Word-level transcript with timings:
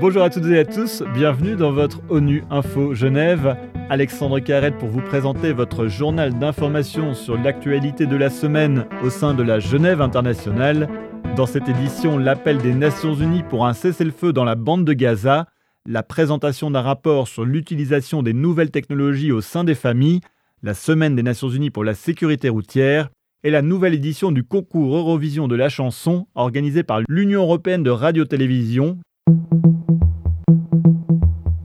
Bonjour 0.00 0.22
à 0.22 0.30
toutes 0.30 0.46
et 0.46 0.58
à 0.58 0.64
tous, 0.64 1.02
bienvenue 1.12 1.56
dans 1.56 1.72
votre 1.72 2.00
ONU 2.08 2.44
Info 2.50 2.94
Genève. 2.94 3.56
Alexandre 3.90 4.38
Carrette 4.38 4.78
pour 4.78 4.88
vous 4.88 5.00
présenter 5.00 5.52
votre 5.52 5.86
journal 5.88 6.38
d'information 6.38 7.14
sur 7.14 7.36
l'actualité 7.36 8.06
de 8.06 8.16
la 8.16 8.30
semaine 8.30 8.86
au 9.02 9.10
sein 9.10 9.34
de 9.34 9.42
la 9.42 9.58
Genève 9.58 10.00
internationale. 10.00 10.88
Dans 11.36 11.46
cette 11.46 11.68
édition, 11.68 12.16
l'appel 12.16 12.58
des 12.58 12.74
Nations 12.74 13.14
Unies 13.14 13.42
pour 13.42 13.66
un 13.66 13.74
cessez-le-feu 13.74 14.32
dans 14.32 14.44
la 14.44 14.54
bande 14.54 14.84
de 14.84 14.92
Gaza, 14.92 15.46
la 15.84 16.02
présentation 16.02 16.70
d'un 16.70 16.82
rapport 16.82 17.28
sur 17.28 17.44
l'utilisation 17.44 18.22
des 18.22 18.32
nouvelles 18.32 18.70
technologies 18.70 19.32
au 19.32 19.40
sein 19.40 19.64
des 19.64 19.74
familles, 19.74 20.20
la 20.62 20.74
semaine 20.74 21.16
des 21.16 21.22
Nations 21.22 21.48
Unies 21.48 21.70
pour 21.70 21.84
la 21.84 21.94
sécurité 21.94 22.48
routière 22.48 23.10
et 23.44 23.50
la 23.50 23.62
nouvelle 23.62 23.94
édition 23.94 24.32
du 24.32 24.42
concours 24.42 24.96
Eurovision 24.96 25.46
de 25.46 25.54
la 25.54 25.68
chanson 25.68 26.26
organisé 26.34 26.82
par 26.82 27.00
l'Union 27.08 27.42
européenne 27.42 27.82
de 27.82 27.90
radio-télévision. 27.90 28.98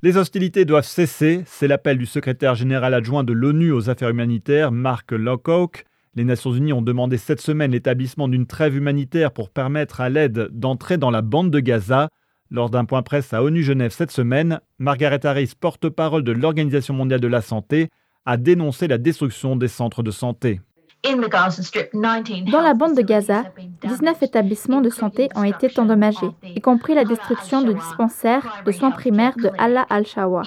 Les 0.03 0.17
hostilités 0.17 0.65
doivent 0.65 0.85
cesser, 0.85 1.43
c'est 1.45 1.67
l'appel 1.67 1.97
du 1.97 2.05
secrétaire 2.05 2.55
général 2.55 2.93
adjoint 2.93 3.23
de 3.23 3.33
l'ONU 3.33 3.71
aux 3.71 3.89
affaires 3.89 4.09
humanitaires, 4.09 4.71
Mark 4.71 5.11
Lowcock. 5.11 5.85
Les 6.15 6.25
Nations 6.25 6.53
Unies 6.53 6.73
ont 6.73 6.81
demandé 6.81 7.17
cette 7.17 7.41
semaine 7.41 7.71
l'établissement 7.71 8.27
d'une 8.27 8.45
trêve 8.45 8.75
humanitaire 8.75 9.31
pour 9.31 9.49
permettre 9.49 10.01
à 10.01 10.09
l'aide 10.09 10.49
d'entrer 10.51 10.97
dans 10.97 11.09
la 11.09 11.21
bande 11.21 11.49
de 11.49 11.59
Gaza. 11.59 12.09
Lors 12.51 12.69
d'un 12.69 12.85
point 12.85 13.01
presse 13.01 13.33
à 13.33 13.43
ONU 13.43 13.63
Genève 13.63 13.91
cette 13.91 14.11
semaine, 14.11 14.59
Margaret 14.77 15.25
Harris, 15.25 15.53
porte-parole 15.59 16.23
de 16.23 16.33
l'Organisation 16.33 16.93
mondiale 16.93 17.21
de 17.21 17.27
la 17.27 17.41
santé, 17.41 17.89
a 18.25 18.37
dénoncé 18.37 18.87
la 18.87 18.99
destruction 18.99 19.55
des 19.55 19.67
centres 19.67 20.03
de 20.03 20.11
santé. 20.11 20.59
Dans 21.03 22.61
la 22.61 22.73
bande 22.73 22.95
de 22.95 23.01
Gaza, 23.01 23.43
19 23.83 24.23
établissements 24.23 24.79
de 24.79 24.89
santé 24.89 25.27
ont 25.35 25.43
été 25.43 25.67
endommagés, 25.77 26.31
y 26.43 26.61
compris 26.61 26.93
la 26.93 27.03
destruction 27.03 27.61
de 27.61 27.73
dispensaires 27.73 28.63
de 28.65 28.71
soins 28.71 28.91
primaires 28.91 29.35
de 29.35 29.49
Allah 29.57 29.85
al-Shawa. 29.89 30.43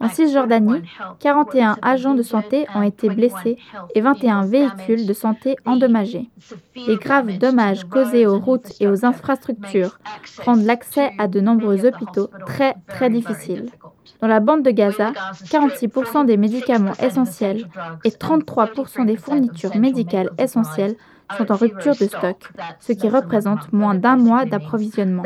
En 0.00 0.08
Cisjordanie, 0.08 0.80
41 1.20 1.76
agents 1.82 2.14
de 2.14 2.22
santé 2.22 2.66
ont 2.74 2.80
été 2.80 3.10
blessés 3.10 3.58
et 3.94 4.00
21 4.00 4.46
véhicules 4.46 5.06
de 5.06 5.12
santé 5.12 5.56
endommagés. 5.66 6.30
Les 6.86 6.96
graves 6.96 7.36
dommages 7.36 7.84
causés 7.84 8.26
aux 8.26 8.38
routes 8.38 8.72
et 8.80 8.88
aux 8.88 9.04
infrastructures 9.04 9.98
rendent 10.44 10.64
l'accès 10.64 11.12
à 11.18 11.28
de 11.28 11.40
nombreux 11.40 11.84
hôpitaux 11.84 12.30
très 12.46 12.76
très 12.88 13.10
difficile. 13.10 13.66
Dans 14.20 14.28
la 14.28 14.40
bande 14.40 14.64
de 14.64 14.70
Gaza, 14.70 15.12
46% 15.44 16.26
des 16.26 16.36
médicaments 16.36 16.94
essentiels 16.94 17.68
et 18.04 18.10
33% 18.10 19.06
des 19.06 19.16
fournitures 19.16 19.76
médicales 19.76 20.30
essentielles 20.38 20.96
sont 21.36 21.52
en 21.52 21.56
rupture 21.56 21.94
de 21.94 22.06
stock, 22.06 22.50
ce 22.80 22.92
qui 22.92 23.08
représente 23.08 23.72
moins 23.72 23.94
d'un 23.94 24.16
mois 24.16 24.44
d'approvisionnement. 24.44 25.22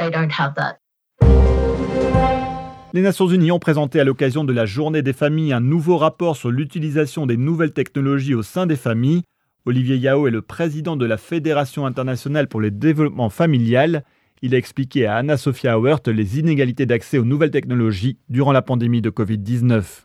Les 2.94 3.00
Nations 3.00 3.28
Unies 3.28 3.53
ont 3.53 3.58
présenté 3.58 4.00
à 4.00 4.05
l'occasion 4.05 4.44
de 4.44 4.53
la 4.53 4.66
Journée 4.66 5.00
des 5.00 5.14
familles 5.14 5.55
un 5.55 5.60
nouveau 5.60 5.97
rapport 5.97 6.36
sur 6.36 6.50
l'utilisation 6.50 7.25
des 7.25 7.38
nouvelles 7.38 7.72
technologies 7.72 8.34
au 8.34 8.42
sein 8.42 8.66
des 8.66 8.77
familles. 8.77 9.22
Olivier 9.64 9.97
Yao 9.97 10.27
est 10.27 10.33
le 10.33 10.42
président 10.42 10.97
de 10.97 11.06
la 11.06 11.16
Fédération 11.16 11.86
internationale 11.86 12.48
pour 12.48 12.60
le 12.60 12.70
développement 12.70 13.30
familial. 13.30 14.05
Il 14.44 14.56
a 14.56 14.58
expliqué 14.58 15.06
à 15.06 15.18
Anna-Sophia 15.18 15.78
Hauert 15.78 16.00
les 16.06 16.40
inégalités 16.40 16.84
d'accès 16.84 17.16
aux 17.16 17.24
nouvelles 17.24 17.52
technologies 17.52 18.18
durant 18.28 18.50
la 18.50 18.60
pandémie 18.60 19.00
de 19.00 19.08
Covid-19. 19.08 20.02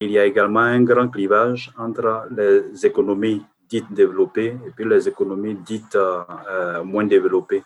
Il 0.00 0.10
y 0.10 0.18
a 0.18 0.26
également 0.26 0.60
un 0.60 0.82
grand 0.82 1.08
clivage 1.08 1.72
entre 1.78 2.28
les 2.30 2.84
économies 2.84 3.42
dites 3.66 3.90
développées 3.90 4.58
et 4.66 4.70
puis 4.76 4.84
les 4.84 5.08
économies 5.08 5.54
dites 5.54 5.96
euh, 5.96 6.84
moins 6.84 7.06
développées. 7.06 7.64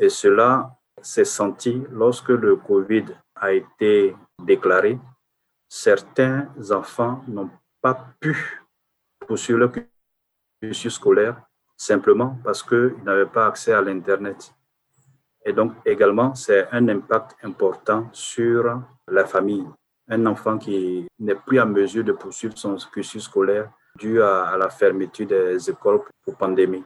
Et 0.00 0.08
cela 0.08 0.76
s'est 1.00 1.24
senti 1.24 1.80
lorsque 1.92 2.30
le 2.30 2.56
Covid 2.56 3.04
a 3.36 3.52
été 3.52 4.16
déclaré. 4.44 4.98
Certains 5.68 6.48
enfants 6.72 7.22
n'ont 7.28 7.50
pas 7.80 8.14
pu 8.18 8.36
poursuivre 9.20 9.60
leur 9.60 9.72
cursus 10.60 10.94
scolaire 10.94 11.40
simplement 11.76 12.36
parce 12.42 12.64
qu'ils 12.64 12.96
n'avaient 13.04 13.26
pas 13.26 13.46
accès 13.46 13.72
à 13.72 13.80
l'Internet. 13.80 14.52
Et 15.44 15.52
donc 15.52 15.72
également, 15.84 16.34
c'est 16.34 16.68
un 16.70 16.88
impact 16.88 17.36
important 17.42 18.08
sur 18.12 18.80
la 19.08 19.24
famille. 19.24 19.66
Un 20.08 20.26
enfant 20.26 20.56
qui 20.56 21.06
n'est 21.18 21.34
plus 21.34 21.60
en 21.60 21.66
mesure 21.66 22.04
de 22.04 22.12
poursuivre 22.12 22.56
son 22.56 22.76
cursus 22.92 23.24
scolaire 23.24 23.68
dû 23.98 24.22
à, 24.22 24.56
la 24.58 24.70
fermeture 24.70 25.26
des 25.26 25.68
écoles 25.68 26.00
pour 26.24 26.36
pandémie. 26.36 26.84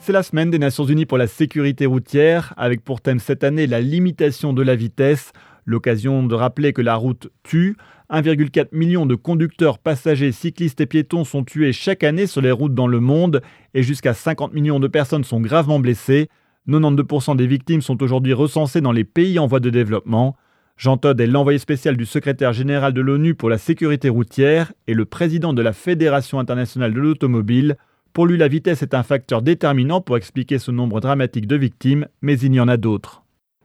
C'est 0.00 0.12
la 0.12 0.24
semaine 0.24 0.50
des 0.50 0.58
Nations 0.58 0.84
Unies 0.84 1.06
pour 1.06 1.16
la 1.16 1.28
sécurité 1.28 1.86
routière, 1.86 2.54
avec 2.56 2.82
pour 2.82 3.00
thème 3.00 3.20
cette 3.20 3.44
année 3.44 3.68
la 3.68 3.80
limitation 3.80 4.52
de 4.52 4.62
la 4.62 4.74
vitesse, 4.74 5.32
l'occasion 5.64 6.22
de 6.22 6.34
rappeler 6.34 6.72
que 6.72 6.82
la 6.82 6.96
route 6.96 7.30
tue. 7.42 7.76
1,4 8.10 8.68
million 8.72 9.06
de 9.06 9.14
conducteurs, 9.14 9.78
passagers, 9.78 10.32
cyclistes 10.32 10.80
et 10.80 10.86
piétons 10.86 11.24
sont 11.24 11.44
tués 11.44 11.72
chaque 11.72 12.04
année 12.04 12.26
sur 12.26 12.42
les 12.42 12.50
routes 12.50 12.74
dans 12.74 12.86
le 12.86 13.00
monde 13.00 13.42
et 13.74 13.82
jusqu'à 13.82 14.14
50 14.14 14.52
millions 14.52 14.80
de 14.80 14.88
personnes 14.88 15.24
sont 15.24 15.40
gravement 15.40 15.80
blessées. 15.80 16.28
92% 16.68 17.36
des 17.36 17.46
victimes 17.46 17.80
sont 17.80 18.02
aujourd'hui 18.02 18.34
recensées 18.34 18.80
dans 18.80 18.92
les 18.92 19.04
pays 19.04 19.38
en 19.38 19.46
voie 19.46 19.60
de 19.60 19.70
développement. 19.70 20.36
Jean 20.76 20.96
Todd 20.96 21.20
est 21.20 21.26
l'envoyé 21.26 21.58
spécial 21.58 21.96
du 21.96 22.06
secrétaire 22.06 22.52
général 22.52 22.92
de 22.92 23.00
l'ONU 23.00 23.34
pour 23.34 23.48
la 23.48 23.58
sécurité 23.58 24.08
routière 24.08 24.72
et 24.86 24.94
le 24.94 25.04
président 25.04 25.52
de 25.52 25.62
la 25.62 25.72
Fédération 25.72 26.38
internationale 26.38 26.92
de 26.92 27.00
l'automobile. 27.00 27.76
Pour 28.12 28.26
lui, 28.26 28.36
la 28.36 28.48
vitesse 28.48 28.82
est 28.82 28.94
un 28.94 29.02
facteur 29.02 29.42
déterminant 29.42 30.00
pour 30.00 30.16
expliquer 30.16 30.58
ce 30.58 30.70
nombre 30.70 31.00
dramatique 31.00 31.46
de 31.46 31.56
victimes, 31.56 32.06
mais 32.20 32.38
il 32.38 32.54
y 32.54 32.60
en 32.60 32.68
a 32.68 32.76
d'autres. 32.76 33.22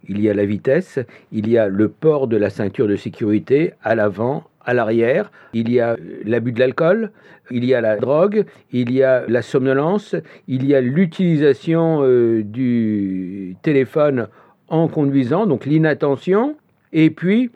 Il 0.07 0.21
y 0.21 0.29
a 0.29 0.33
la 0.33 0.45
vitesse, 0.45 0.99
il 1.31 1.49
y 1.49 1.57
a 1.57 1.67
le 1.67 1.89
port 1.89 2.27
de 2.27 2.37
la 2.37 2.49
ceinture 2.49 2.87
de 2.87 2.95
sécurité 2.95 3.73
à 3.83 3.95
l'avant, 3.95 4.45
à 4.67 4.73
l'arrière, 4.73 5.31
il 5.53 5.71
y 5.71 5.79
a 5.79 5.95
l'abus 6.25 6.51
de 6.51 6.59
l'alcool, 6.59 7.11
il 7.51 7.63
y 7.63 7.73
a 7.73 7.79
la 7.79 7.95
drogue, 7.95 8.45
il 8.71 8.91
y 8.91 9.01
a 9.01 9.25
la 9.27 9.41
somnolence, 9.41 10.15
il 10.47 10.65
y 10.65 10.75
a 10.75 10.81
l'utilisation 10.81 11.99
euh, 12.01 12.43
du 12.43 13.55
téléphone 13.61 14.27
en 14.67 14.89
conduisant, 14.89 15.45
donc 15.45 15.65
l'inattention, 15.65 16.57
et 16.91 17.09
puis 17.09 17.49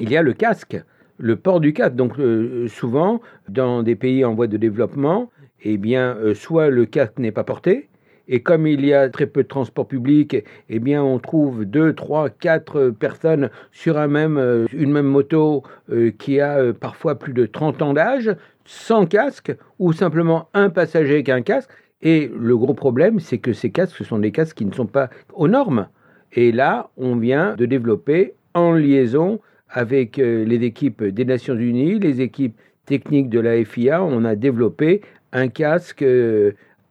il 0.00 0.10
y 0.10 0.16
a 0.16 0.22
le 0.22 0.32
casque, 0.32 0.82
le 1.18 1.36
port 1.36 1.60
du 1.60 1.74
casque. 1.74 1.96
Donc 1.96 2.18
euh, 2.18 2.66
souvent, 2.68 3.20
dans 3.48 3.82
des 3.82 3.94
pays 3.94 4.24
en 4.24 4.34
voie 4.34 4.46
de 4.46 4.56
développement, 4.56 5.30
eh 5.62 5.76
bien, 5.76 6.16
euh, 6.16 6.34
soit 6.34 6.70
le 6.70 6.86
casque 6.86 7.18
n'est 7.18 7.32
pas 7.32 7.44
porté, 7.44 7.88
et 8.28 8.40
comme 8.40 8.66
il 8.66 8.84
y 8.84 8.92
a 8.92 9.08
très 9.08 9.26
peu 9.26 9.42
de 9.42 9.48
transport 9.48 9.88
public, 9.88 10.36
eh 10.68 10.78
bien, 10.78 11.02
on 11.02 11.18
trouve 11.18 11.64
deux, 11.64 11.94
trois, 11.94 12.28
quatre 12.28 12.90
personnes 12.90 13.48
sur 13.72 13.98
un 13.98 14.06
même, 14.06 14.36
euh, 14.36 14.66
une 14.72 14.92
même 14.92 15.06
moto 15.06 15.62
euh, 15.90 16.10
qui 16.10 16.38
a 16.38 16.58
euh, 16.58 16.72
parfois 16.74 17.18
plus 17.18 17.32
de 17.32 17.46
30 17.46 17.80
ans 17.80 17.94
d'âge, 17.94 18.36
sans 18.66 19.06
casque, 19.06 19.56
ou 19.78 19.94
simplement 19.94 20.50
un 20.52 20.68
passager 20.68 21.14
avec 21.14 21.30
un 21.30 21.40
casque. 21.40 21.70
Et 22.02 22.30
le 22.38 22.56
gros 22.56 22.74
problème, 22.74 23.18
c'est 23.18 23.38
que 23.38 23.54
ces 23.54 23.70
casques, 23.70 23.96
ce 23.96 24.04
sont 24.04 24.18
des 24.18 24.30
casques 24.30 24.58
qui 24.58 24.66
ne 24.66 24.74
sont 24.74 24.86
pas 24.86 25.08
aux 25.32 25.48
normes. 25.48 25.88
Et 26.34 26.52
là, 26.52 26.90
on 26.98 27.16
vient 27.16 27.56
de 27.56 27.64
développer 27.64 28.34
en 28.52 28.72
liaison 28.72 29.40
avec 29.70 30.16
les 30.16 30.62
équipes 30.64 31.02
des 31.02 31.24
Nations 31.24 31.56
Unies, 31.56 31.98
les 31.98 32.20
équipes 32.20 32.56
techniques 32.86 33.28
de 33.28 33.40
la 33.40 33.62
FIA, 33.64 34.02
on 34.02 34.24
a 34.24 34.34
développé 34.34 35.02
un 35.32 35.48
casque 35.48 36.04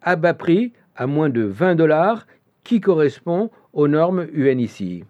à 0.01 0.15
bas 0.15 0.33
prix 0.33 0.73
à 0.97 1.07
moins 1.07 1.29
de 1.29 1.43
20 1.43 1.75
dollars 1.75 2.27
qui 2.63 2.81
correspond 2.81 3.49
aux 3.71 3.87
normes 3.87 4.27
UNICI. 4.33 5.03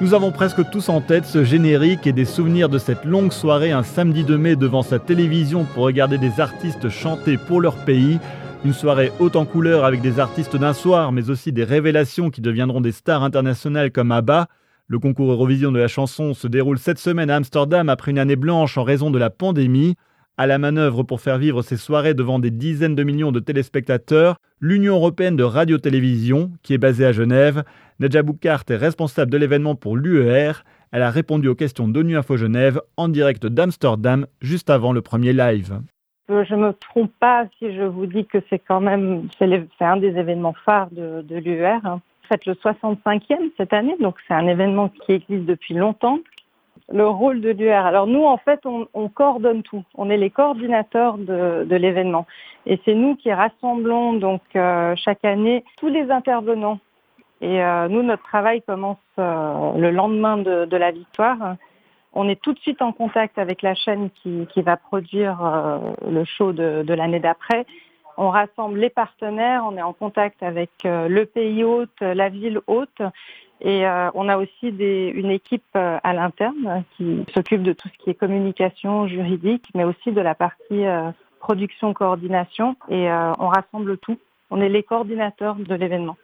Nous 0.00 0.14
avons 0.14 0.30
presque 0.30 0.70
tous 0.70 0.88
en 0.88 1.00
tête 1.00 1.24
ce 1.24 1.42
générique 1.42 2.06
et 2.06 2.12
des 2.12 2.24
souvenirs 2.24 2.68
de 2.68 2.78
cette 2.78 3.04
longue 3.04 3.32
soirée 3.32 3.72
un 3.72 3.82
samedi 3.82 4.22
de 4.22 4.36
mai 4.36 4.54
devant 4.54 4.82
sa 4.82 5.00
télévision 5.00 5.64
pour 5.64 5.82
regarder 5.82 6.18
des 6.18 6.40
artistes 6.40 6.88
chanter 6.88 7.36
pour 7.36 7.60
leur 7.60 7.76
pays. 7.84 8.20
Une 8.64 8.72
soirée 8.72 9.10
haute 9.18 9.34
en 9.34 9.44
couleur 9.44 9.84
avec 9.84 10.00
des 10.00 10.20
artistes 10.20 10.56
d'un 10.56 10.72
soir, 10.72 11.10
mais 11.10 11.30
aussi 11.30 11.52
des 11.52 11.64
révélations 11.64 12.30
qui 12.30 12.40
deviendront 12.40 12.80
des 12.80 12.92
stars 12.92 13.24
internationales 13.24 13.90
comme 13.90 14.12
ABBA. 14.12 14.46
Le 14.90 14.98
concours 14.98 15.30
Eurovision 15.30 15.70
de 15.70 15.78
la 15.78 15.86
chanson 15.86 16.32
se 16.32 16.48
déroule 16.48 16.78
cette 16.78 16.96
semaine 16.98 17.28
à 17.28 17.36
Amsterdam 17.36 17.90
après 17.90 18.10
une 18.10 18.18
année 18.18 18.36
blanche 18.36 18.78
en 18.78 18.84
raison 18.84 19.10
de 19.10 19.18
la 19.18 19.28
pandémie. 19.28 19.96
À 20.38 20.46
la 20.46 20.56
manœuvre 20.56 21.02
pour 21.02 21.20
faire 21.20 21.36
vivre 21.36 21.60
ces 21.60 21.76
soirées 21.76 22.14
devant 22.14 22.38
des 22.38 22.50
dizaines 22.50 22.94
de 22.94 23.02
millions 23.02 23.30
de 23.30 23.38
téléspectateurs, 23.38 24.38
l'Union 24.60 24.94
européenne 24.94 25.36
de 25.36 25.42
radio-télévision, 25.42 26.52
qui 26.62 26.72
est 26.72 26.78
basée 26.78 27.04
à 27.04 27.12
Genève, 27.12 27.64
Nadja 28.00 28.22
Boukart 28.22 28.62
est 28.70 28.76
responsable 28.76 29.30
de 29.30 29.36
l'événement 29.36 29.74
pour 29.74 29.94
l'UER. 29.94 30.52
Elle 30.90 31.02
a 31.02 31.10
répondu 31.10 31.48
aux 31.48 31.54
questions 31.54 31.86
d'ONU 31.86 32.16
Info 32.16 32.38
Genève 32.38 32.80
en 32.96 33.08
direct 33.08 33.44
d'Amsterdam 33.44 34.26
juste 34.40 34.70
avant 34.70 34.94
le 34.94 35.02
premier 35.02 35.34
live. 35.34 35.82
Je 36.30 36.54
ne 36.54 36.68
me 36.68 36.72
trompe 36.72 37.12
pas 37.20 37.44
si 37.58 37.74
je 37.76 37.82
vous 37.82 38.06
dis 38.06 38.24
que 38.24 38.38
c'est 38.48 38.60
quand 38.66 38.80
même 38.80 39.28
c'est 39.38 39.84
un 39.84 39.98
des 39.98 40.16
événements 40.16 40.56
phares 40.64 40.88
de, 40.92 41.20
de 41.20 41.36
l'UER 41.36 41.80
fête 42.28 42.46
le 42.46 42.54
65e 42.54 43.50
cette 43.56 43.72
année, 43.72 43.96
donc 44.00 44.16
c'est 44.26 44.34
un 44.34 44.46
événement 44.46 44.88
qui 44.88 45.12
existe 45.12 45.44
depuis 45.44 45.74
longtemps. 45.74 46.18
le 46.90 47.06
rôle 47.06 47.40
de 47.40 47.50
l'UR. 47.50 47.84
Alors 47.84 48.06
nous, 48.06 48.24
en 48.24 48.38
fait, 48.38 48.60
on, 48.64 49.08
coordonne 49.08 49.62
tout. 49.62 49.84
On 49.94 50.08
est 50.08 50.16
les 50.16 50.30
coordinateurs 50.30 51.18
de, 51.18 51.74
l'événement. 51.74 52.26
Et 52.66 52.80
c'est 52.84 52.94
nous 52.94 53.14
qui 53.16 53.32
rassemblons 53.32 54.14
donc 54.14 54.40
euh, 54.56 54.94
chaque 54.96 55.24
année 55.24 55.64
tous 55.76 55.88
les 55.88 56.10
intervenants. 56.10 56.78
Et 57.40 57.62
euh, 57.62 57.88
nous, 57.88 58.02
notre 58.02 58.22
travail 58.22 58.62
commence 58.62 58.96
euh, 59.18 59.72
le 59.76 59.90
lendemain 59.90 60.38
de, 60.38 60.76
la 60.76 60.90
victoire. 60.90 61.56
On 62.14 62.28
est 62.28 62.40
tout 62.40 62.54
de 62.54 62.58
suite 62.58 62.80
en 62.80 62.92
contact 62.92 63.38
avec 63.38 63.60
la 63.62 63.74
chaîne 63.74 64.08
qui, 64.22 64.62
va 64.62 64.76
produire 64.76 65.36
le 66.06 66.24
show 66.24 66.52
de, 66.52 66.82
de 66.82 66.94
l'année 66.94 67.20
d'après. 67.20 67.66
On 68.20 68.30
rassemble 68.30 68.78
les 68.78 68.90
partenaires, 68.90 69.62
on 69.64 69.76
est 69.76 69.82
en 69.82 69.92
contact 69.92 70.42
avec 70.42 70.70
le 70.84 71.24
pays 71.24 71.62
hôte, 71.62 72.00
la 72.00 72.28
ville 72.28 72.60
hôte, 72.66 73.00
et 73.60 73.86
euh, 73.86 74.10
on 74.14 74.28
a 74.28 74.36
aussi 74.36 74.68
une 74.68 75.30
équipe 75.30 75.64
euh, 75.76 75.98
à 76.02 76.12
l'interne 76.12 76.84
qui 76.96 77.24
s'occupe 77.34 77.62
de 77.62 77.72
tout 77.72 77.88
ce 77.88 78.04
qui 78.04 78.10
est 78.10 78.14
communication 78.14 79.08
juridique, 79.08 79.64
mais 79.74 79.84
aussi 79.84 80.12
de 80.12 80.20
la 80.20 80.34
partie 80.34 80.86
euh, 80.86 81.10
production, 81.40 81.92
coordination. 81.92 82.76
Et 82.88 83.08
on 83.10 83.48
rassemble 83.48 83.98
tout. 83.98 84.18
On 84.50 84.60
est 84.60 84.68
les 84.68 84.82
coordinateurs 84.82 85.56
de 85.56 85.74
l'événement. 85.74 86.16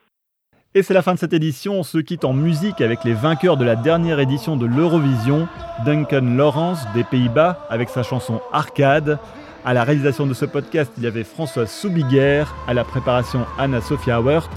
Et 0.74 0.82
c'est 0.82 0.94
la 0.94 1.02
fin 1.02 1.14
de 1.14 1.18
cette 1.18 1.32
édition. 1.32 1.74
On 1.74 1.82
se 1.84 1.98
quitte 1.98 2.24
en 2.24 2.32
musique 2.32 2.80
avec 2.80 3.04
les 3.04 3.14
vainqueurs 3.14 3.56
de 3.56 3.64
la 3.64 3.76
dernière 3.76 4.18
édition 4.18 4.56
de 4.56 4.66
l'Eurovision, 4.66 5.46
Duncan 5.84 6.34
Lawrence 6.36 6.84
des 6.94 7.04
Pays-Bas 7.04 7.66
avec 7.70 7.88
sa 7.90 8.02
chanson 8.02 8.40
Arcade. 8.52 9.20
À 9.66 9.72
la 9.72 9.82
réalisation 9.82 10.26
de 10.26 10.34
ce 10.34 10.44
podcast, 10.44 10.92
il 10.98 11.04
y 11.04 11.06
avait 11.06 11.24
François 11.24 11.66
Soubiguerre, 11.66 12.54
à 12.68 12.74
la 12.74 12.84
préparation 12.84 13.46
Anna-Sophia 13.58 14.20
Wirth. 14.20 14.50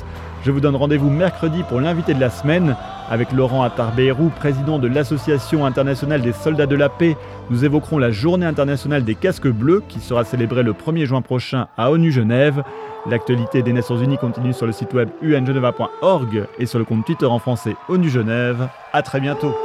Je 0.44 0.52
vous 0.52 0.60
donne 0.60 0.76
rendez-vous 0.76 1.10
mercredi 1.10 1.64
pour 1.64 1.80
l'invité 1.80 2.14
de 2.14 2.20
la 2.20 2.30
semaine 2.30 2.76
avec 3.10 3.32
Laurent 3.32 3.64
Attarbeirou, 3.64 4.30
président 4.36 4.80
de 4.80 4.90
l'Association 4.90 5.66
internationale 5.66 6.22
des 6.22 6.34
soldats 6.34 6.66
de 6.66 6.76
la 6.76 6.90
paix. 6.90 7.16
Nous 7.50 7.64
évoquerons 7.64 8.00
la 8.00 8.12
journée 8.12 8.46
internationale 8.46 9.06
des 9.06 9.16
casques 9.16 9.48
bleus 9.48 9.82
qui 9.88 10.02
sera 10.02 10.26
célébrée 10.26 10.64
le 10.64 10.74
1er 10.74 11.06
juin 11.06 11.22
prochain 11.22 11.68
à 11.78 11.90
ONU 11.90 12.12
Genève. 12.12 12.64
L'actualité 13.10 13.62
des 13.62 13.72
Nations 13.72 13.98
Unies 13.98 14.18
continue 14.18 14.52
sur 14.52 14.66
le 14.66 14.74
site 14.74 14.94
web 14.94 15.08
ungeneva.org 15.24 16.48
et 16.60 16.66
sur 16.66 16.80
le 16.80 16.86
compte 16.86 17.06
Twitter 17.06 17.26
en 17.26 17.40
français 17.40 17.78
ONU 17.88 18.10
Genève. 18.10 18.68
À 18.92 19.02
très 19.04 19.22
bientôt. 19.22 19.56